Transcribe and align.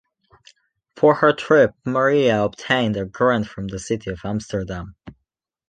For 0.95 1.13
her 1.13 1.31
trip, 1.31 1.75
Maria 1.85 2.43
obtained 2.43 2.97
a 2.97 3.05
grant 3.05 3.45
from 3.45 3.67
the 3.67 3.77
city 3.77 4.09
of 4.09 4.21
Amsterdam. 4.25 4.95